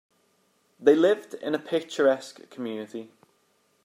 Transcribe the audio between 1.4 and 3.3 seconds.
a picturesque community.